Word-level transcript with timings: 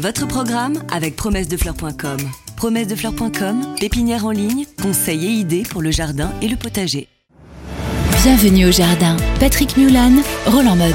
Votre 0.00 0.28
programme 0.28 0.80
avec 0.92 1.16
promessedefleurs.com. 1.16 2.18
Promessedefleurs.com, 2.56 3.74
pépinière 3.80 4.26
en 4.26 4.30
ligne, 4.30 4.64
conseils 4.80 5.26
et 5.26 5.30
idées 5.30 5.64
pour 5.68 5.82
le 5.82 5.90
jardin 5.90 6.30
et 6.40 6.46
le 6.46 6.54
potager. 6.54 7.08
Bienvenue 8.22 8.66
au 8.66 8.70
jardin. 8.70 9.16
Patrick 9.40 9.76
Mulan, 9.76 10.12
Roland 10.46 10.76
Motte. 10.76 10.94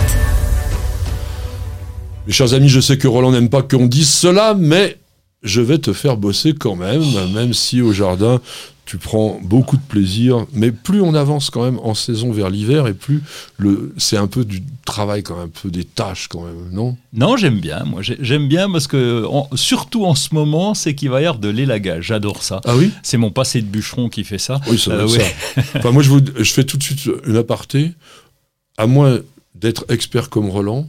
Mes 2.27 2.31
chers 2.31 2.53
amis, 2.53 2.69
je 2.69 2.79
sais 2.79 2.97
que 2.97 3.09
Roland 3.09 3.33
n'aime 3.33 3.49
pas 3.49 3.61
qu'on 3.61 3.87
dise 3.87 4.09
cela, 4.09 4.53
mais 4.57 4.97
je 5.43 5.61
vais 5.61 5.77
te 5.77 5.93
faire 5.93 6.17
bosser 6.17 6.53
quand 6.53 6.75
même, 6.75 7.03
même 7.33 7.53
si 7.53 7.81
au 7.81 7.91
jardin, 7.91 8.39
tu 8.85 8.97
prends 8.97 9.39
beaucoup 9.41 9.77
de 9.77 9.81
plaisir, 9.81 10.45
mais 10.53 10.71
plus 10.71 11.01
on 11.01 11.13
avance 11.13 11.49
quand 11.49 11.63
même 11.63 11.79
en 11.79 11.93
saison 11.93 12.31
vers 12.31 12.49
l'hiver, 12.49 12.87
et 12.87 12.93
plus 12.93 13.21
le, 13.57 13.93
c'est 13.97 14.17
un 14.17 14.27
peu 14.27 14.43
du 14.43 14.61
travail 14.85 15.23
quand 15.23 15.35
même, 15.35 15.45
un 15.45 15.61
peu 15.61 15.69
des 15.69 15.85
tâches 15.85 16.27
quand 16.27 16.43
même, 16.43 16.69
non? 16.71 16.97
Non, 17.13 17.37
j'aime 17.37 17.59
bien, 17.59 17.83
moi 17.85 18.01
j'aime 18.01 18.47
bien 18.47 18.69
parce 18.69 18.87
que, 18.87 19.25
surtout 19.55 20.05
en 20.05 20.15
ce 20.15 20.33
moment, 20.33 20.73
c'est 20.73 20.95
qu'il 20.95 21.09
va 21.09 21.21
y 21.21 21.25
avoir 21.25 21.39
de 21.39 21.49
l'élagage, 21.49 22.07
j'adore 22.07 22.43
ça. 22.43 22.59
Ah 22.65 22.75
oui? 22.75 22.91
C'est 23.03 23.17
mon 23.17 23.31
passé 23.31 23.61
de 23.61 23.67
bûcheron 23.67 24.09
qui 24.09 24.23
fait 24.23 24.37
ça. 24.37 24.59
Oui, 24.69 24.77
ça 24.77 24.91
euh, 24.91 25.07
ça. 25.07 25.23
enfin, 25.75 25.91
moi 25.91 26.03
je, 26.03 26.09
vous, 26.09 26.19
je 26.37 26.53
fais 26.53 26.65
tout 26.65 26.77
de 26.77 26.83
suite 26.83 27.09
une 27.25 27.37
aparté, 27.37 27.91
à 28.77 28.85
moins 28.85 29.19
d'être 29.55 29.85
expert 29.89 30.29
comme 30.29 30.49
Roland, 30.49 30.87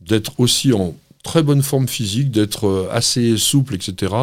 d'être 0.00 0.32
aussi 0.38 0.72
en 0.72 0.94
très 1.22 1.42
bonne 1.42 1.62
forme 1.62 1.88
physique, 1.88 2.30
d'être 2.30 2.66
euh, 2.66 2.88
assez 2.90 3.36
souple, 3.36 3.74
etc., 3.74 4.14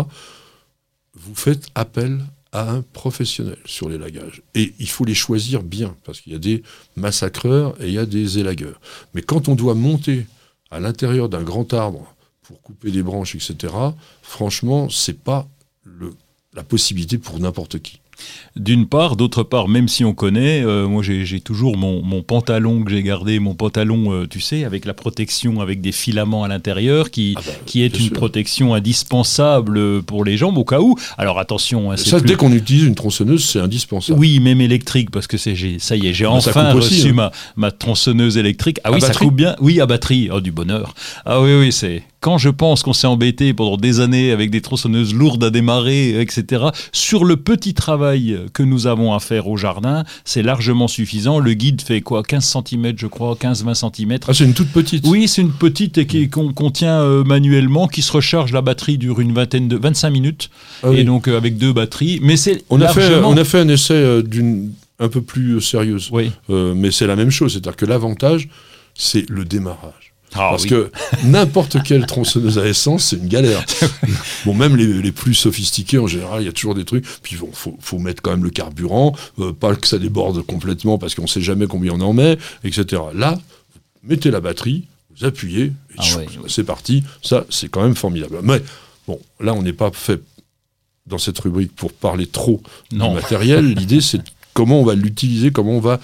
vous 1.16 1.36
faites 1.36 1.68
appel 1.76 2.22
à 2.52 2.72
un 2.72 2.82
professionnel 2.82 3.58
sur 3.66 3.90
l'élagage. 3.90 4.42
Et 4.56 4.74
il 4.80 4.90
faut 4.90 5.06
les 5.06 5.14
choisir 5.14 5.64
bien, 5.64 5.96
parce 6.04 6.22
qu'il 6.22 6.34
y 6.34 6.36
a 6.36 6.40
des 6.40 6.64
massacreurs 6.96 7.80
et 7.82 7.88
il 7.88 7.94
y 7.94 8.00
a 8.00 8.06
des 8.06 8.40
élagueurs. 8.40 8.80
Mais 9.14 9.22
quand 9.22 9.48
on 9.48 9.56
doit 9.56 9.76
monter 9.76 10.26
à 10.72 10.80
l'intérieur 10.80 11.30
d'un 11.30 11.44
grand 11.44 11.74
arbre 11.74 12.16
pour 12.42 12.62
couper 12.62 12.92
des 12.92 13.04
branches, 13.04 13.36
etc., 13.36 13.74
franchement, 14.22 14.90
c'est 14.90 15.20
pas 15.20 15.48
la 16.54 16.64
possibilité 16.64 17.18
pour 17.18 17.40
n'importe 17.40 17.80
qui. 17.80 18.00
D'une 18.56 18.88
part, 18.88 19.16
d'autre 19.16 19.44
part, 19.44 19.68
même 19.68 19.88
si 19.88 20.04
on 20.04 20.14
connaît, 20.14 20.64
euh, 20.64 20.88
moi 20.88 21.04
j'ai 21.04 21.40
toujours 21.40 21.78
mon, 21.78 22.22
pantalon 22.24 22.84
que 22.84 22.92
j'ai 22.92 23.04
gardé, 23.04 23.40
mon 23.40 23.56
pantalon, 23.56 24.12
euh, 24.12 24.28
tu 24.28 24.42
sais, 24.42 24.66
avec 24.66 24.86
la 24.86 24.94
protection, 24.94 25.62
avec 25.62 25.82
des 25.82 25.92
filaments 25.92 26.44
à 26.44 26.48
l'intérieur, 26.48 27.10
qui, 27.12 27.36
ah 27.38 27.42
bah, 27.46 27.54
qui 27.66 27.84
est 27.84 28.00
une 28.00 28.10
protection 28.10 28.74
indispensable 28.74 30.04
pour 30.04 30.26
les 30.26 30.36
jambes 30.36 30.58
au 30.58 30.66
cas 30.66 30.82
où. 30.82 30.96
Alors 31.18 31.40
attention. 31.40 31.92
Hein, 31.92 31.98
ça, 31.98 32.20
dès 32.20 32.36
qu'on 32.36 32.52
utilise 32.52 32.84
une 32.84 32.96
tronçonneuse, 32.96 33.46
c'est 33.46 33.60
indispensable. 33.60 34.20
Oui, 34.20 34.40
même 34.40 34.62
électrique, 34.62 35.12
parce 35.12 35.28
que 35.28 35.38
ça 35.38 35.52
y 35.52 36.08
est, 36.08 36.14
j'ai 36.14 36.26
ah, 36.26 36.32
enfin 36.32 36.74
reçu 36.74 37.10
hein. 37.10 37.14
ma, 37.14 37.32
ma 37.56 37.72
tronçonneuse 37.72 38.38
électrique. 38.38 38.80
Ah 38.84 38.92
oui, 38.92 39.02
ça 39.02 39.14
coupe 39.14 39.36
bien. 39.36 39.56
Oui, 39.62 39.80
à 39.80 39.86
batterie. 39.86 40.30
Oh, 40.32 40.42
du 40.42 40.52
bonheur. 40.52 40.94
Ah 41.26 41.42
oui, 41.42 41.54
oui, 41.58 41.72
c'est 41.72 42.04
quand 42.20 42.38
je 42.38 42.50
pense 42.50 42.84
qu'on 42.84 42.94
s'est 42.94 43.08
embêté 43.08 43.54
pendant 43.54 43.78
des 43.78 44.00
années 44.00 44.32
avec 44.32 44.52
des 44.52 44.62
tronçonneuses 44.62 45.14
lourdes 45.14 45.44
à 45.44 45.50
démarrer, 45.50 46.20
etc., 46.20 46.66
sur 46.92 47.24
le 47.24 47.38
petit 47.38 47.74
travail 47.74 48.38
que 48.54 48.64
nous 48.64 48.88
avons 48.88 49.14
à 49.14 49.20
faire 49.20 49.48
au 49.48 49.58
jardin, 49.58 50.04
c'est 50.26 50.44
largement 50.44 50.88
suffisant. 50.88 51.40
Le 51.40 51.54
guide 51.54 51.82
fait 51.82 52.02
quoi? 52.02 52.24
15 52.24 52.58
cm, 52.68 52.94
je 52.98 53.08
crois, 53.08 53.36
15-20 53.36 53.96
cm. 53.96 54.20
Ah, 54.28 54.34
c'est 54.34 54.44
une 54.44 54.54
toute 54.54 54.70
petite 54.70 55.06
Oui, 55.08 55.28
c'est 55.28 55.42
une 55.42 55.52
petite 55.52 55.98
et 55.98 56.30
qu'on 56.30 56.54
contient 56.54 57.02
euh, 57.02 57.24
manuellement, 57.24 57.88
qui 57.88 58.02
se 58.02 58.12
recharge. 58.12 58.52
La 58.52 58.62
batterie 58.62 58.98
dure 58.98 59.20
une 59.20 59.34
vingtaine 59.34 59.68
de 59.68 59.78
25 59.78 60.10
minutes, 60.10 60.50
ah 60.84 60.90
et 60.92 61.04
donc 61.04 61.28
euh, 61.28 61.38
avec 61.38 61.58
deux 61.58 61.74
batteries. 61.74 62.20
Mais 62.22 62.38
c'est 62.38 62.64
on, 62.70 62.82
a 62.82 62.88
fait, 62.90 63.16
on 63.24 63.38
a 63.38 63.44
fait 63.44 63.60
un 63.60 63.70
essai 63.70 63.94
euh, 63.94 64.22
d'une 64.22 64.72
un 65.00 65.08
peu 65.08 65.22
plus 65.22 65.62
sérieuse. 65.62 66.10
Oui. 66.12 66.32
mais 66.50 66.92
c'est 66.92 67.08
la 67.08 67.16
même 67.16 67.32
chose, 67.32 67.54
c'est-à-dire 67.54 67.78
que 67.78 67.86
l'avantage, 67.86 68.50
c'est 68.96 69.30
le 69.30 69.46
démarrage. 69.46 70.09
Ah 70.34 70.50
Parce 70.52 70.66
que 70.66 70.92
n'importe 71.24 71.82
quelle 71.84 72.06
tronçonneuse 72.06 72.60
à 72.60 72.68
essence, 72.68 73.06
c'est 73.06 73.16
une 73.16 73.28
galère. 73.28 73.64
bon, 74.46 74.54
même 74.54 74.76
les, 74.76 75.12
plus 75.12 75.34
sophistiqués, 75.34 75.98
en 75.98 76.08
général, 76.08 76.44
il 76.44 76.46
y 76.46 76.50
a 76.50 76.52
toujours 76.52 76.76
des 76.76 76.86
trucs. 76.86 77.06
Puis 77.24 77.36
il 77.36 77.48
faut, 77.80 78.00
mettre 78.00 78.22
quand 78.22 78.32
même 78.32 78.44
le 78.44 78.52
carburant, 78.52 79.16
euh, 79.40 79.54
pas 79.54 79.76
que 79.76 79.88
ça 79.88 79.98
déborde 79.98 80.42
complètement 80.46 80.98
parce 80.98 81.16
qu'on 81.16 81.24
ne 81.24 81.28
sait 81.28 81.42
jamais 81.42 81.68
combien 81.68 81.94
on 81.94 82.02
en 82.02 82.14
met, 82.14 82.38
etc. 82.64 83.02
Là, 83.14 83.40
mettez 84.04 84.32
la 84.32 84.40
batterie, 84.40 84.86
vous 85.18 85.26
appuyez, 85.26 85.66
et 85.66 85.74
ah 85.98 86.04
c'est 86.48 86.64
parti. 86.64 87.04
Ça, 87.22 87.46
c'est 87.50 87.70
quand 87.70 87.82
même 87.82 87.96
formidable. 87.96 88.40
Mais 88.44 88.62
bon, 89.08 89.20
là, 89.40 89.54
on 89.54 89.64
n'est 89.64 89.74
pas 89.74 89.92
fait 89.92 90.22
dans 91.08 91.18
cette 91.18 91.40
rubrique 91.40 91.76
pour 91.76 91.92
parler 91.92 92.28
trop 92.28 92.62
non. 92.92 93.10
du 93.10 93.16
matériel. 93.16 93.74
L'idée, 93.74 94.00
c'est 94.02 94.22
comment 94.54 94.80
on 94.80 94.86
va 94.86 94.96
l'utiliser, 94.96 95.52
comment 95.52 95.72
on 95.72 95.80
va 95.80 96.00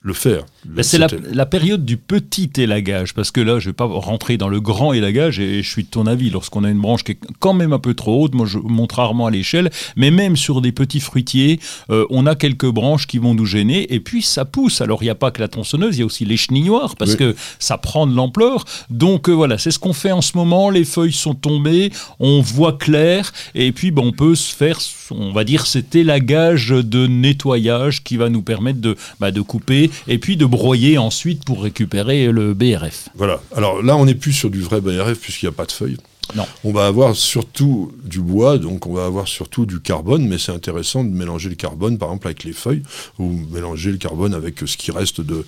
le 0.00 0.14
faire. 0.14 0.46
C'est 0.82 0.98
la, 0.98 1.46
période 1.46 1.84
du 1.84 1.96
petit 1.96 2.50
élagage, 2.56 3.14
parce 3.14 3.30
que 3.30 3.40
là, 3.40 3.58
je 3.58 3.66
ne 3.66 3.70
vais 3.70 3.76
pas 3.76 3.86
rentrer 3.86 4.36
dans 4.36 4.48
le 4.48 4.60
grand 4.60 4.92
élagage, 4.92 5.40
et 5.40 5.62
je 5.62 5.68
suis 5.68 5.84
de 5.84 5.88
ton 5.88 6.06
avis, 6.06 6.30
lorsqu'on 6.30 6.64
a 6.64 6.70
une 6.70 6.80
branche 6.80 7.02
qui 7.02 7.12
est 7.12 7.18
quand 7.38 7.54
même 7.54 7.72
un 7.72 7.78
peu 7.78 7.94
trop 7.94 8.22
haute, 8.24 8.34
moi 8.34 8.46
je 8.46 8.58
monte 8.58 8.92
rarement 8.92 9.26
à 9.26 9.30
l'échelle, 9.30 9.70
mais 9.96 10.10
même 10.10 10.36
sur 10.36 10.60
des 10.60 10.72
petits 10.72 11.00
fruitiers, 11.00 11.60
euh, 11.90 12.04
on 12.10 12.26
a 12.26 12.34
quelques 12.34 12.68
branches 12.68 13.06
qui 13.06 13.18
vont 13.18 13.34
nous 13.34 13.46
gêner, 13.46 13.92
et 13.92 14.00
puis 14.00 14.22
ça 14.22 14.44
pousse. 14.44 14.80
Alors 14.80 15.02
il 15.02 15.06
n'y 15.06 15.10
a 15.10 15.14
pas 15.14 15.30
que 15.30 15.40
la 15.40 15.48
tronçonneuse, 15.48 15.96
il 15.96 16.00
y 16.00 16.02
a 16.02 16.06
aussi 16.06 16.24
les 16.24 16.36
chenilloirs, 16.36 16.96
parce 16.96 17.16
que 17.16 17.34
ça 17.58 17.78
prend 17.78 18.06
de 18.06 18.14
l'ampleur. 18.14 18.64
Donc 18.90 19.28
euh, 19.28 19.32
voilà, 19.32 19.58
c'est 19.58 19.70
ce 19.70 19.78
qu'on 19.78 19.92
fait 19.92 20.12
en 20.12 20.22
ce 20.22 20.36
moment, 20.36 20.70
les 20.70 20.84
feuilles 20.84 21.12
sont 21.12 21.34
tombées, 21.34 21.90
on 22.18 22.40
voit 22.40 22.74
clair, 22.74 23.32
et 23.54 23.72
puis 23.72 23.90
ben, 23.90 24.02
on 24.04 24.12
peut 24.12 24.34
se 24.34 24.54
faire, 24.54 24.78
on 25.10 25.32
va 25.32 25.44
dire, 25.44 25.66
cet 25.66 25.94
élagage 25.94 26.68
de 26.68 27.06
nettoyage 27.06 28.02
qui 28.04 28.16
va 28.16 28.28
nous 28.28 28.42
permettre 28.42 28.80
de, 28.80 28.96
bah, 29.18 29.30
de 29.30 29.40
couper 29.40 29.90
et 30.06 30.18
puis 30.18 30.36
de 30.36 30.49
broyer 30.50 30.98
ensuite 30.98 31.44
pour 31.44 31.62
récupérer 31.62 32.30
le 32.30 32.52
BRF. 32.54 33.08
Voilà. 33.14 33.40
Alors 33.56 33.82
là, 33.82 33.96
on 33.96 34.04
n'est 34.04 34.14
plus 34.14 34.32
sur 34.32 34.50
du 34.50 34.60
vrai 34.60 34.80
BRF 34.80 35.18
puisqu'il 35.18 35.46
n'y 35.46 35.54
a 35.54 35.56
pas 35.56 35.66
de 35.66 35.72
feuilles. 35.72 35.96
Non. 36.36 36.46
On 36.64 36.72
va 36.72 36.86
avoir 36.86 37.16
surtout 37.16 37.92
du 38.04 38.20
bois, 38.20 38.58
donc 38.58 38.86
on 38.86 38.94
va 38.94 39.04
avoir 39.04 39.26
surtout 39.26 39.66
du 39.66 39.80
carbone, 39.80 40.26
mais 40.26 40.38
c'est 40.38 40.52
intéressant 40.52 41.02
de 41.02 41.10
mélanger 41.10 41.48
le 41.48 41.56
carbone, 41.56 41.98
par 41.98 42.10
exemple, 42.10 42.28
avec 42.28 42.44
les 42.44 42.52
feuilles, 42.52 42.82
ou 43.18 43.32
mélanger 43.50 43.90
le 43.90 43.98
carbone 43.98 44.34
avec 44.34 44.60
ce 44.64 44.76
qui 44.76 44.92
reste 44.92 45.20
de, 45.20 45.44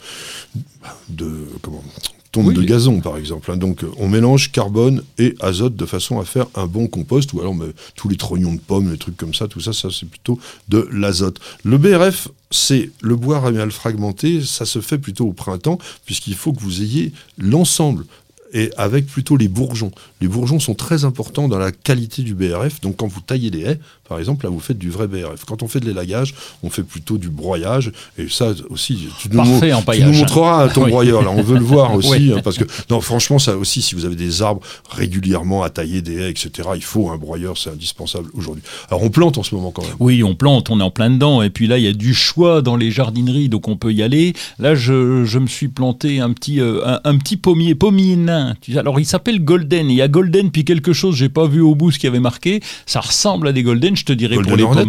de 1.08 1.46
comment, 1.60 1.84
tombe 2.32 2.52
de 2.52 2.62
gazon, 2.62 3.00
par 3.00 3.18
exemple. 3.18 3.50
Hein. 3.52 3.58
Donc, 3.58 3.84
on 3.98 4.08
mélange 4.08 4.50
carbone 4.50 5.02
et 5.18 5.34
azote 5.40 5.76
de 5.76 5.86
façon 5.86 6.18
à 6.18 6.24
faire 6.24 6.46
un 6.54 6.66
bon 6.66 6.88
compost, 6.88 7.32
ou 7.34 7.40
alors 7.40 7.54
tous 7.94 8.08
les 8.08 8.16
trognons 8.16 8.54
de 8.54 8.60
pommes, 8.60 8.90
les 8.90 8.98
trucs 8.98 9.16
comme 9.16 9.34
ça, 9.34 9.46
tout 9.46 9.60
ça, 9.60 9.72
ça 9.72 9.88
c'est 9.90 10.08
plutôt 10.08 10.38
de 10.68 10.88
l'azote. 10.90 11.38
Le 11.62 11.76
BRF, 11.76 12.28
c'est 12.50 12.90
le 13.00 13.16
bois 13.16 13.40
ramial 13.40 13.70
fragmenté, 13.70 14.42
ça 14.42 14.64
se 14.64 14.80
fait 14.80 14.98
plutôt 14.98 15.26
au 15.26 15.32
printemps, 15.32 15.78
puisqu'il 16.04 16.34
faut 16.34 16.52
que 16.52 16.60
vous 16.60 16.82
ayez 16.82 17.12
l'ensemble 17.38 18.04
et 18.52 18.70
avec 18.76 19.06
plutôt 19.06 19.36
les 19.36 19.48
bourgeons. 19.48 19.90
Les 20.20 20.28
bourgeons 20.28 20.60
sont 20.60 20.74
très 20.74 21.04
importants 21.04 21.48
dans 21.48 21.58
la 21.58 21.72
qualité 21.72 22.22
du 22.22 22.34
BRF. 22.34 22.80
Donc 22.80 22.96
quand 22.96 23.06
vous 23.06 23.20
taillez 23.20 23.50
des 23.50 23.62
haies, 23.62 23.78
par 24.08 24.18
exemple, 24.18 24.44
là 24.44 24.50
vous 24.50 24.60
faites 24.60 24.78
du 24.78 24.90
vrai 24.90 25.06
BRF. 25.06 25.44
Quand 25.46 25.62
on 25.62 25.68
fait 25.68 25.80
de 25.80 25.86
l'élagage, 25.86 26.34
on 26.62 26.70
fait 26.70 26.82
plutôt 26.82 27.16
du 27.16 27.30
broyage. 27.30 27.92
Et 28.18 28.28
ça 28.28 28.52
aussi, 28.68 29.08
tu 29.18 29.28
nous, 29.30 29.40
en 29.40 29.82
tu 29.82 30.02
nous 30.02 30.12
montreras 30.12 30.68
ton 30.74 30.86
broyeur. 30.86 31.22
Là, 31.22 31.30
on 31.30 31.42
veut 31.42 31.58
le 31.58 31.64
voir 31.64 31.94
aussi, 31.94 32.32
hein, 32.32 32.40
parce 32.44 32.58
que 32.58 32.64
non, 32.90 33.00
franchement, 33.00 33.38
ça 33.38 33.56
aussi, 33.56 33.80
si 33.80 33.94
vous 33.94 34.04
avez 34.04 34.16
des 34.16 34.42
arbres 34.42 34.60
régulièrement 34.90 35.62
à 35.62 35.70
tailler 35.70 36.02
des 36.02 36.18
haies, 36.18 36.30
etc., 36.30 36.68
il 36.74 36.84
faut 36.84 37.10
un 37.10 37.16
broyeur, 37.16 37.56
c'est 37.56 37.70
indispensable 37.70 38.28
aujourd'hui. 38.34 38.62
Alors 38.90 39.02
on 39.02 39.10
plante 39.10 39.38
en 39.38 39.42
ce 39.42 39.54
moment 39.54 39.70
quand 39.70 39.82
même. 39.82 39.94
Oui, 39.98 40.22
on 40.22 40.34
plante, 40.34 40.70
on 40.70 40.80
est 40.80 40.82
en 40.82 40.90
plein 40.90 41.10
dedans. 41.10 41.42
Et 41.42 41.50
puis 41.50 41.66
là, 41.66 41.78
il 41.78 41.84
y 41.84 41.88
a 41.88 41.92
du 41.92 42.14
choix 42.14 42.62
dans 42.62 42.76
les 42.76 42.90
jardineries, 42.90 43.48
donc 43.48 43.68
on 43.68 43.76
peut 43.76 43.92
y 43.92 44.02
aller. 44.02 44.34
Là, 44.58 44.74
je, 44.74 45.24
je 45.24 45.38
me 45.38 45.46
suis 45.46 45.68
planté 45.68 46.20
un 46.20 46.32
petit, 46.32 46.60
euh, 46.60 46.98
un, 47.04 47.16
petit 47.18 47.36
pommier, 47.36 47.74
pommier 47.74 48.16
nain 48.16 48.41
alors 48.76 49.00
il 49.00 49.06
s'appelle 49.06 49.44
Golden. 49.44 49.90
Il 49.90 49.96
y 49.96 50.02
a 50.02 50.08
Golden 50.08 50.50
puis 50.50 50.64
quelque 50.64 50.92
chose, 50.92 51.16
j'ai 51.16 51.28
pas 51.28 51.46
vu 51.46 51.60
au 51.60 51.74
bout 51.74 51.90
ce 51.90 51.98
qui 51.98 52.06
avait 52.06 52.20
marqué. 52.20 52.60
Ça 52.86 53.00
ressemble 53.00 53.48
à 53.48 53.52
des 53.52 53.62
Golden, 53.62 53.96
je 53.96 54.04
te 54.04 54.12
dirais 54.12 54.36
pour 54.36 54.56
les 54.56 54.64
pommes. 54.64 54.88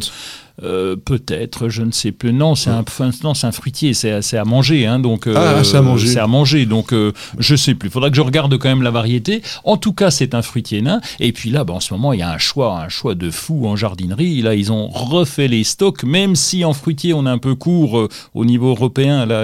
Euh, 0.62 0.96
peut-être, 0.96 1.70
je 1.70 1.82
ne 1.82 1.92
sais 1.92 2.12
plus. 2.12 2.32
Non, 2.32 2.54
c'est 2.54 2.70
un, 2.70 2.86
non, 3.24 3.34
un 3.42 3.52
fruitier, 3.52 3.94
c'est 3.96 4.38
à 4.38 4.46
manger, 4.46 4.86
hein, 4.86 5.00
donc 5.00 5.26
euh, 5.26 5.34
ah, 5.36 5.64
c'est 5.64 5.78
à 5.78 5.82
manger. 5.82 6.08
C'est 6.08 6.20
à 6.20 6.28
manger, 6.28 6.68
donc 6.68 6.94
euh, 6.94 7.12
je 7.40 7.56
sais 7.56 7.74
plus. 7.74 7.90
Il 7.90 7.92
faudra 7.92 8.12
que 8.12 8.16
je 8.16 8.22
regarde 8.22 8.56
quand 8.60 8.70
même 8.70 8.84
la 8.84 8.92
variété. 8.92 9.42
En 9.64 9.78
tout 9.78 9.94
cas, 9.94 10.12
c'est 10.12 10.36
un 10.36 10.44
fruitier 10.44 10.84
nain. 10.84 11.02
Et 11.20 11.32
puis 11.32 11.50
là, 11.50 11.64
ben, 11.64 11.74
en 11.74 11.80
ce 11.80 11.92
moment, 11.94 12.14
il 12.14 12.20
y 12.20 12.24
a 12.24 12.32
un 12.32 12.38
choix, 12.38 12.80
un 12.80 12.90
choix 12.90 13.16
de 13.16 13.32
fou 13.32 13.66
en 13.68 13.76
jardinerie. 13.76 14.44
Là, 14.44 14.54
ils 14.54 14.72
ont 14.72 14.90
refait 14.90 15.48
les 15.48 15.64
stocks, 15.64 16.04
même 16.04 16.36
si 16.36 16.64
en 16.64 16.74
fruitier 16.74 17.16
on 17.16 17.26
est 17.26 17.30
un 17.30 17.40
peu 17.40 17.56
court 17.56 18.08
au 18.36 18.46
niveau 18.46 18.70
européen. 18.70 19.26
Là, 19.26 19.44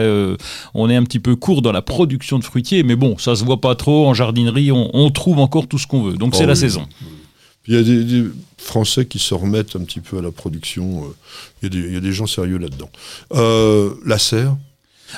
on 0.75 0.89
est 0.91 0.95
un 0.95 1.03
petit 1.03 1.19
peu 1.19 1.35
court 1.35 1.63
dans 1.63 1.71
la 1.71 1.81
production 1.81 2.37
de 2.37 2.43
fruitiers, 2.43 2.83
mais 2.83 2.95
bon, 2.95 3.17
ça 3.17 3.35
se 3.35 3.43
voit 3.43 3.61
pas 3.61 3.73
trop 3.73 4.07
en 4.07 4.13
jardinerie. 4.13 4.71
On, 4.71 5.09
trouve 5.09 5.39
encore 5.39 5.67
tout 5.67 5.79
ce 5.79 5.87
qu'on 5.87 6.03
veut. 6.03 6.17
Donc 6.17 6.35
c'est 6.35 6.45
la 6.45 6.55
saison. 6.55 6.85
Il 7.69 7.75
y 7.75 7.77
a 7.77 7.83
des, 7.83 8.25
Français 8.57 9.05
qui 9.05 9.19
se 9.19 9.33
remettent 9.33 9.75
un 9.75 9.81
petit 9.81 10.01
peu 10.01 10.17
à 10.17 10.21
la 10.21 10.31
production. 10.31 11.05
Euh, 11.05 11.67
il 11.69 11.93
y, 11.93 11.95
a 11.95 11.99
des 12.01 12.11
gens 12.11 12.27
sérieux 12.27 12.57
là-dedans. 12.57 12.89
Euh, 13.33 13.93
la 14.05 14.17
serre 14.19 14.57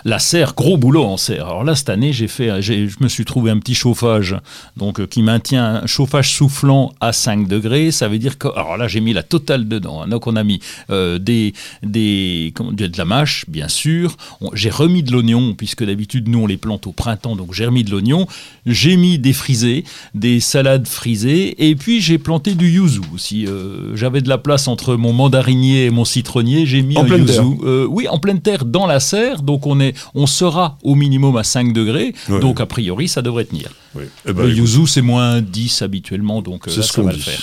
La 0.05 0.19
serre, 0.19 0.53
gros 0.55 0.77
boulot 0.77 1.03
en 1.03 1.17
serre. 1.17 1.45
Alors 1.47 1.63
là, 1.63 1.75
cette 1.75 1.89
année, 1.89 2.13
j'ai 2.13 2.27
fait, 2.27 2.61
j'ai- 2.61 2.87
je 2.87 2.97
me 3.01 3.07
suis 3.09 3.25
trouvé 3.25 3.51
un 3.51 3.59
petit 3.59 3.75
chauffage, 3.75 4.35
donc 4.77 4.99
euh, 4.99 5.07
qui 5.07 5.21
maintient 5.21 5.81
un 5.83 5.87
chauffage 5.87 6.31
soufflant 6.33 6.93
à 7.01 7.13
5 7.13 7.47
degrés. 7.47 7.91
Ça 7.91 8.07
veut 8.07 8.19
dire 8.19 8.37
que, 8.37 8.47
alors 8.55 8.77
là, 8.77 8.87
j'ai 8.87 9.01
mis 9.01 9.13
la 9.13 9.23
totale 9.23 9.67
dedans. 9.67 10.01
hein. 10.03 10.07
Donc 10.07 10.27
on 10.27 10.35
a 10.35 10.43
mis 10.43 10.59
euh, 10.89 11.19
des, 11.19 11.53
des, 11.83 12.51
comment 12.55 12.71
de 12.71 12.89
la 12.97 13.05
mâche, 13.05 13.45
bien 13.47 13.67
sûr. 13.67 14.15
J'ai 14.53 14.69
remis 14.69 15.03
de 15.03 15.11
l'oignon, 15.11 15.53
puisque 15.55 15.83
d'habitude 15.85 16.27
nous 16.29 16.39
on 16.39 16.47
les 16.47 16.57
plante 16.57 16.87
au 16.87 16.91
printemps, 16.91 17.35
donc 17.35 17.53
j'ai 17.53 17.65
remis 17.65 17.83
de 17.83 17.91
l'oignon. 17.91 18.27
J'ai 18.65 18.95
mis 18.97 19.17
des 19.19 19.33
frisés, 19.33 19.83
des 20.15 20.39
salades 20.39 20.87
frisées, 20.87 21.67
et 21.69 21.75
puis 21.75 22.01
j'ai 22.01 22.17
planté 22.17 22.53
du 22.55 22.69
yuzu 22.69 23.01
aussi. 23.13 23.45
Euh, 23.47 23.95
J'avais 23.95 24.21
de 24.21 24.29
la 24.29 24.37
place 24.37 24.67
entre 24.67 24.95
mon 24.95 25.13
mandarinier 25.13 25.85
et 25.85 25.89
mon 25.89 26.05
citronnier. 26.05 26.65
J'ai 26.65 26.81
mis 26.81 26.97
En 26.97 27.01
un 27.03 27.05
pleine 27.05 27.21
yuzu. 27.21 27.33
terre. 27.33 27.45
Euh, 27.63 27.87
oui, 27.89 28.07
en 28.07 28.19
pleine 28.19 28.39
terre, 28.41 28.65
dans 28.65 28.85
la 28.85 28.99
serre. 28.99 29.41
Donc 29.41 29.65
on, 29.67 29.79
est, 29.81 29.95
on 30.15 30.25
sera 30.25 30.77
au 30.83 30.95
minimum 30.95 31.35
à 31.35 31.43
5 31.43 31.73
degrés. 31.73 32.13
Ouais. 32.29 32.39
Donc 32.39 32.61
a 32.61 32.65
priori, 32.65 33.07
ça 33.07 33.21
devrait 33.21 33.45
tenir. 33.45 33.69
Oui. 33.95 34.05
Eh 34.25 34.33
ben, 34.33 34.43
le 34.43 34.53
yuzu, 34.53 34.87
c'est 34.87 35.01
moins 35.01 35.41
10 35.41 35.81
habituellement. 35.81 36.41
Donc 36.41 36.67
euh, 36.67 36.71
c'est 36.71 36.77
là, 36.77 36.83
ce 36.83 36.93
ça 36.93 37.01
qu'on 37.01 37.07
va 37.07 37.13
le 37.13 37.19
faire. 37.19 37.41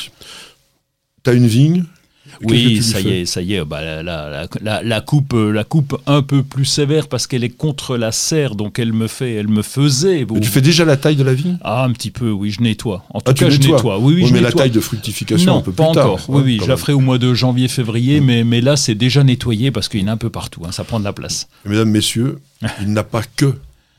T'as 1.22 1.34
une 1.34 1.46
vigne? 1.46 1.84
Oui, 2.42 2.82
ça 2.82 3.00
y 3.00 3.08
est, 3.08 3.26
ça 3.26 3.40
y 3.42 3.54
est. 3.54 3.64
Bah, 3.64 3.82
la, 3.82 4.02
la- 4.02 4.28
la- 4.30 4.48
la- 4.60 4.82
la 4.82 5.00
coupe, 5.00 5.34
euh, 5.34 5.50
la 5.52 5.64
coupe 5.64 6.00
un 6.06 6.22
peu 6.22 6.42
plus 6.42 6.64
sévère 6.64 7.08
parce 7.08 7.26
qu'elle 7.26 7.44
est 7.44 7.48
contre 7.50 7.96
la 7.96 8.12
serre, 8.12 8.54
donc 8.54 8.78
elle 8.78 8.92
me 8.92 9.06
fait, 9.06 9.34
elle 9.34 9.48
me 9.48 9.62
faisait. 9.62 10.26
Tu 10.40 10.48
fais 10.48 10.60
déjà 10.60 10.84
la 10.84 10.96
taille 10.96 11.16
de 11.16 11.22
la 11.24 11.34
vigne? 11.34 11.58
Ah, 11.62 11.84
un 11.84 11.92
petit 11.92 12.10
peu, 12.10 12.30
oui, 12.30 12.50
je 12.50 12.60
nettoie. 12.62 13.04
En 13.14 13.20
tout 13.20 13.30
Ah, 13.30 13.34
tu 13.34 13.44
cas, 13.44 13.50
je 13.50 13.58
nettoies 13.58 13.76
nettoie. 13.76 13.98
Oui, 13.98 14.14
oui, 14.14 14.22
Oui, 14.22 14.28
je 14.28 14.34
mais 14.34 14.40
la 14.40 14.48
nettoie. 14.48 14.62
taille 14.62 14.70
de 14.70 14.80
fructification 14.80 15.52
non, 15.52 15.58
un 15.58 15.62
peu 15.62 15.72
pas 15.72 15.86
plus 15.86 15.94
tard. 15.94 16.06
encore. 16.12 16.24
Oui, 16.28 16.36
Ouais, 16.36 16.42
oui, 16.44 16.60
je 16.62 16.68
la 16.68 16.76
ferai 16.76 16.92
au 16.92 17.00
mois 17.00 17.18
de 17.18 17.34
janvier, 17.34 17.68
février, 17.68 18.20
mais, 18.20 18.44
mais 18.44 18.60
là, 18.60 18.76
c'est 18.76 18.94
déjà 18.94 19.24
nettoyé 19.24 19.70
parce 19.70 19.88
qu'il 19.88 20.00
y 20.00 20.04
en 20.04 20.08
a 20.08 20.12
un 20.12 20.16
peu 20.16 20.30
partout. 20.30 20.62
hein, 20.66 20.72
ça 20.72 20.84
prend 20.84 20.98
de 21.00 21.04
la 21.04 21.12
place. 21.12 21.48
Mesdames, 21.64 21.90
messieurs, 21.90 22.38
il 22.80 22.92
n'a 22.92 23.04
pas 23.04 23.22
que 23.36 23.54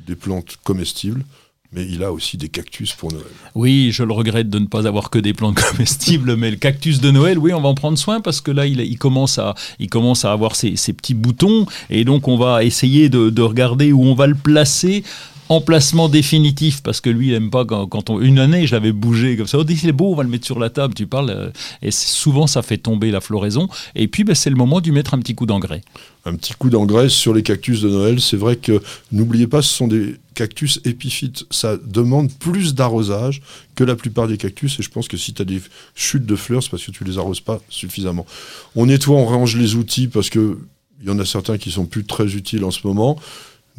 des 0.07 0.15
plantes 0.15 0.55
comestibles, 0.63 1.23
mais 1.71 1.85
il 1.85 2.03
a 2.03 2.11
aussi 2.11 2.37
des 2.37 2.49
cactus 2.49 2.93
pour 2.93 3.11
Noël. 3.11 3.25
Oui, 3.53 3.91
je 3.91 4.03
le 4.03 4.11
regrette 4.11 4.49
de 4.49 4.57
ne 4.57 4.65
pas 4.65 4.87
avoir 4.87 5.09
que 5.09 5.19
des 5.19 5.33
plantes 5.33 5.59
comestibles, 5.71 6.35
mais 6.35 6.49
le 6.49 6.57
cactus 6.57 6.99
de 6.99 7.11
Noël, 7.11 7.37
oui, 7.37 7.53
on 7.53 7.61
va 7.61 7.69
en 7.69 7.75
prendre 7.75 7.97
soin 7.97 8.21
parce 8.21 8.41
que 8.41 8.49
là, 8.49 8.65
il, 8.65 8.97
commence, 8.97 9.37
à, 9.37 9.53
il 9.77 9.87
commence 9.87 10.25
à 10.25 10.31
avoir 10.31 10.55
ses, 10.55 10.75
ses 10.75 10.93
petits 10.93 11.13
boutons 11.13 11.65
et 11.89 12.05
donc 12.05 12.27
on 12.27 12.37
va 12.37 12.63
essayer 12.63 13.09
de, 13.09 13.29
de 13.29 13.41
regarder 13.41 13.91
où 13.91 14.03
on 14.03 14.15
va 14.15 14.27
le 14.27 14.35
placer. 14.35 15.03
Emplacement 15.49 16.09
définitif 16.09 16.81
parce 16.83 17.01
que 17.01 17.09
lui 17.09 17.29
il 17.29 17.33
aime 17.33 17.49
pas 17.49 17.65
quand, 17.65 18.09
on 18.09 18.21
une 18.21 18.39
année 18.39 18.67
je 18.67 18.73
l'avais 18.73 18.91
bougé 18.91 19.35
comme 19.35 19.47
ça 19.47 19.57
on 19.57 19.63
dit 19.63 19.77
c'est 19.77 19.91
beau 19.91 20.11
on 20.11 20.15
va 20.15 20.23
le 20.23 20.29
mettre 20.29 20.45
sur 20.45 20.59
la 20.59 20.69
table 20.69 20.93
tu 20.93 21.07
parles 21.07 21.31
euh, 21.31 21.49
et 21.81 21.89
souvent 21.91 22.45
ça 22.45 22.61
fait 22.61 22.77
tomber 22.77 23.09
la 23.09 23.19
floraison 23.19 23.67
et 23.95 24.07
puis 24.07 24.23
ben, 24.23 24.35
c'est 24.35 24.49
le 24.49 24.55
moment 24.55 24.79
d'y 24.81 24.91
mettre 24.91 25.13
un 25.13 25.19
petit 25.19 25.35
coup 25.35 25.45
d'engrais 25.45 25.81
Un 26.25 26.35
petit 26.35 26.53
coup 26.53 26.69
d'engrais 26.69 27.09
sur 27.09 27.33
les 27.33 27.43
cactus 27.43 27.81
de 27.81 27.89
Noël. 27.89 28.21
C'est 28.21 28.37
vrai 28.37 28.55
que, 28.55 28.81
n'oubliez 29.11 29.47
pas, 29.47 29.61
ce 29.61 29.73
sont 29.73 29.87
des 29.87 30.15
cactus 30.35 30.79
épiphytes. 30.85 31.45
Ça 31.51 31.77
demande 31.77 32.31
plus 32.31 32.75
d'arrosage 32.75 33.41
que 33.75 33.83
la 33.83 33.95
plupart 33.95 34.27
des 34.27 34.37
cactus. 34.37 34.79
Et 34.79 34.83
je 34.83 34.89
pense 34.89 35.07
que 35.07 35.17
si 35.17 35.33
tu 35.33 35.41
as 35.41 35.45
des 35.45 35.61
chutes 35.95 36.25
de 36.25 36.35
fleurs, 36.35 36.63
c'est 36.63 36.69
parce 36.69 36.85
que 36.85 36.91
tu 36.91 37.03
les 37.03 37.17
arroses 37.17 37.41
pas 37.41 37.59
suffisamment. 37.69 38.25
On 38.75 38.85
nettoie, 38.85 39.17
on 39.17 39.25
range 39.25 39.55
les 39.55 39.75
outils 39.75 40.07
parce 40.07 40.29
que 40.29 40.57
il 41.01 41.07
y 41.07 41.11
en 41.11 41.19
a 41.19 41.25
certains 41.25 41.57
qui 41.57 41.71
sont 41.71 41.85
plus 41.85 42.03
très 42.03 42.35
utiles 42.35 42.65
en 42.65 42.71
ce 42.71 42.85
moment. 42.85 43.17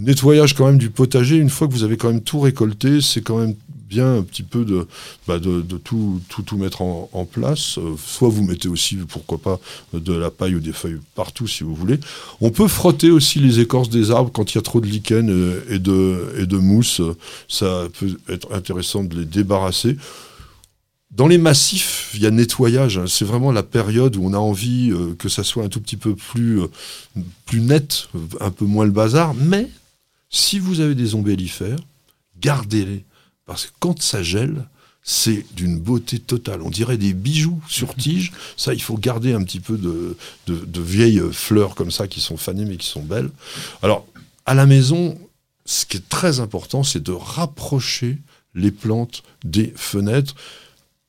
Nettoyage 0.01 0.55
quand 0.55 0.67
même 0.67 0.79
du 0.79 0.91
potager, 0.91 1.37
une 1.37 1.51
fois 1.51 1.69
que 1.69 1.73
vous 1.73 1.85
avez 1.85 1.97
quand 1.97 2.09
même 2.09 2.23
tout 2.23 2.41
récolté, 2.41 3.01
c'est 3.01 3.21
quand 3.21 3.39
même 3.39 3.55
bien 3.91 4.19
un 4.19 4.23
petit 4.23 4.45
peu 4.45 4.65
de, 4.65 4.87
bah, 5.27 5.39
tout, 5.85 6.57
mettre 6.57 6.81
en, 6.81 7.27
place. 7.31 7.77
Euh, 7.79 7.97
soit 8.03 8.29
vous 8.29 8.45
mettez 8.45 8.69
aussi, 8.69 8.97
pourquoi 8.97 9.39
pas, 9.39 9.61
de 9.93 10.15
la 10.15 10.31
paille 10.31 10.55
ou 10.55 10.61
des 10.61 10.73
feuilles 10.73 11.01
partout 11.15 11.49
si 11.49 11.65
vous 11.65 11.75
voulez. 11.75 11.99
On 12.41 12.51
peut 12.51 12.69
frotter 12.69 13.11
aussi 13.11 13.41
les 13.41 13.59
écorces 13.59 13.91
des 13.91 14.13
arbres 14.13 14.31
quand 14.33 14.55
il 14.55 14.55
y 14.55 14.59
a 14.59 14.63
trop 14.63 14.81
de 14.81 14.87
lichen 14.87 15.29
euh, 15.29 15.61
et 15.69 15.79
de, 16.47 16.57
mousse. 16.57 17.03
Ça 17.49 17.89
peut 17.99 18.17
être 18.29 18.55
intéressant 18.55 19.03
de 19.03 19.17
les 19.17 19.25
débarrasser. 19.25 19.97
Dans 21.11 21.27
les 21.27 21.39
massifs, 21.39 22.13
il 22.15 22.21
y 22.21 22.27
a 22.27 22.31
nettoyage. 22.31 22.99
hein. 22.99 23.07
C'est 23.09 23.25
vraiment 23.25 23.51
la 23.51 23.65
période 23.65 24.15
où 24.15 24.25
on 24.25 24.33
a 24.33 24.39
envie 24.39 24.93
euh, 24.93 25.17
que 25.19 25.29
ça 25.29 25.43
soit 25.43 25.65
un 25.65 25.69
tout 25.69 25.81
petit 25.81 25.97
peu 25.97 26.15
plus, 26.15 26.61
plus 27.47 27.61
net, 27.61 28.09
un 28.41 28.53
peu 28.53 28.65
moins 28.65 28.85
le 28.85 28.93
bazar. 28.93 29.35
Mais 29.35 29.69
si 30.31 30.59
vous 30.59 30.81
avez 30.81 30.95
des 30.95 31.15
ombellifères, 31.15 31.81
gardez-les. 32.41 33.05
Parce 33.47 33.67
que 33.67 33.73
quand 33.81 34.01
ça 34.01 34.23
gèle, 34.23 34.65
c'est 35.03 35.45
d'une 35.55 35.79
beauté 35.79 36.19
totale. 36.19 36.63
On 36.63 36.71
dirait 36.71 36.99
des 36.99 37.13
bijoux 37.13 37.61
sur 37.69 37.95
tige. 37.97 38.33
Ça, 38.57 38.73
il 38.73 38.83
faut 38.83 38.97
garder 38.97 39.33
un 39.33 39.43
petit 39.43 39.61
peu 39.61 39.77
de, 39.77 40.17
de, 40.47 40.57
de 40.57 40.81
vieilles 40.81 41.23
fleurs 41.33 41.75
comme 41.75 41.91
ça 41.91 42.07
qui 42.07 42.21
sont 42.21 42.37
fanées 42.37 42.65
mais 42.65 42.77
qui 42.77 42.87
sont 42.87 43.03
belles. 43.03 43.31
Alors, 43.83 44.07
à 44.47 44.55
la 44.55 44.67
maison, 44.67 45.19
ce 45.67 45.85
qui 45.85 45.97
est 45.99 46.09
très 46.09 46.41
important, 46.41 46.83
c'est 46.83 47.03
de 47.03 47.13
rapprocher 47.13 48.19
les 48.55 48.71
plantes 48.71 49.23
des 49.45 49.73
fenêtres. 49.77 50.35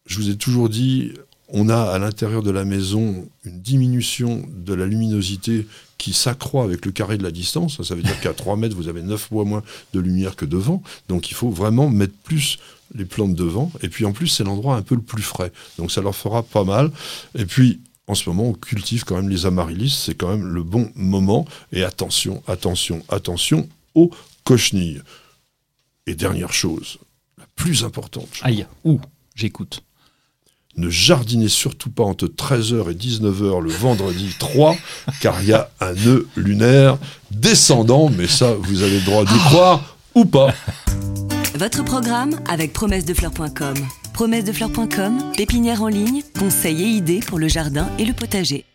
Je 0.05 0.17
vous 0.17 0.29
ai 0.29 0.35
toujours 0.35 0.69
dit, 0.69 1.13
on 1.51 1.69
a 1.69 1.77
à 1.77 1.99
l'intérieur 1.99 2.43
de 2.43 2.51
la 2.51 2.65
maison 2.65 3.27
une 3.43 3.61
diminution 3.61 4.47
de 4.55 4.73
la 4.73 4.85
luminosité 4.85 5.67
qui 5.97 6.13
s'accroît 6.13 6.63
avec 6.63 6.85
le 6.85 6.91
carré 6.91 7.17
de 7.17 7.23
la 7.23 7.31
distance. 7.31 7.81
Ça 7.83 7.93
veut 7.93 8.01
dire 8.01 8.19
qu'à 8.21 8.33
3 8.33 8.55
mètres, 8.55 8.75
vous 8.75 8.87
avez 8.87 9.01
9 9.01 9.21
fois 9.21 9.43
moins 9.43 9.61
de 9.93 9.99
lumière 9.99 10.35
que 10.35 10.45
devant. 10.45 10.81
Donc 11.09 11.29
il 11.29 11.33
faut 11.33 11.49
vraiment 11.49 11.89
mettre 11.89 12.15
plus 12.23 12.57
les 12.95 13.05
plantes 13.05 13.35
devant. 13.35 13.71
Et 13.81 13.89
puis 13.89 14.05
en 14.05 14.13
plus, 14.13 14.27
c'est 14.27 14.43
l'endroit 14.43 14.75
un 14.75 14.81
peu 14.81 14.95
le 14.95 15.01
plus 15.01 15.23
frais. 15.23 15.51
Donc 15.77 15.91
ça 15.91 16.01
leur 16.01 16.15
fera 16.15 16.41
pas 16.41 16.63
mal. 16.63 16.91
Et 17.35 17.45
puis, 17.45 17.81
en 18.07 18.15
ce 18.15 18.29
moment, 18.29 18.47
on 18.47 18.53
cultive 18.53 19.03
quand 19.03 19.15
même 19.15 19.29
les 19.29 19.45
amaryllis. 19.45 20.01
C'est 20.05 20.15
quand 20.15 20.29
même 20.29 20.45
le 20.45 20.63
bon 20.63 20.91
moment. 20.95 21.45
Et 21.71 21.83
attention, 21.83 22.41
attention, 22.47 23.03
attention 23.09 23.69
aux 23.93 24.09
cochenilles. 24.43 25.01
Et 26.07 26.15
dernière 26.15 26.53
chose, 26.53 26.97
la 27.37 27.45
plus 27.55 27.83
importante, 27.83 28.27
aïe 28.41 28.65
ouh 28.83 28.99
j'écoute 29.35 29.83
ne 30.77 30.89
jardinez 30.89 31.49
surtout 31.49 31.89
pas 31.89 32.03
entre 32.03 32.27
13h 32.27 32.91
et 32.91 32.95
19h 32.95 33.61
le 33.61 33.71
vendredi 33.71 34.29
3, 34.39 34.75
car 35.21 35.41
il 35.41 35.49
y 35.49 35.53
a 35.53 35.69
un 35.79 35.93
nœud 35.93 36.27
lunaire 36.35 36.97
descendant, 37.31 38.09
mais 38.09 38.27
ça, 38.27 38.53
vous 38.53 38.81
avez 38.83 38.99
le 38.99 39.05
droit 39.05 39.25
d'y 39.25 39.39
croire 39.39 39.97
ou 40.15 40.25
pas. 40.25 40.53
Votre 41.55 41.83
programme 41.83 42.39
avec 42.49 42.73
promessedefleurs.com. 42.73 43.75
Promessedefleurs.com, 44.13 45.31
pépinière 45.35 45.83
en 45.83 45.87
ligne, 45.87 46.21
conseils 46.37 46.81
et 46.81 46.87
idées 46.87 47.19
pour 47.19 47.39
le 47.39 47.47
jardin 47.47 47.89
et 47.99 48.05
le 48.05 48.13
potager. 48.13 48.65